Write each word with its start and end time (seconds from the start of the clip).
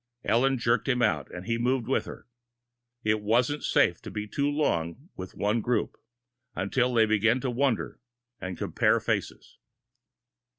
Ellen 0.25 0.57
jerked 0.57 0.87
him 0.89 1.03
out, 1.03 1.29
and 1.29 1.45
he 1.45 1.59
moved 1.59 1.87
with 1.87 2.05
her. 2.05 2.25
It 3.03 3.21
wasn't 3.21 3.63
safe 3.63 4.01
to 4.01 4.09
be 4.09 4.25
too 4.27 4.49
long 4.49 5.09
with 5.15 5.35
one 5.35 5.61
group, 5.61 5.95
until 6.55 6.91
they 6.95 7.05
began 7.05 7.39
to 7.41 7.51
wonder 7.51 7.99
and 8.39 8.57
compare 8.57 8.99
faces! 8.99 9.59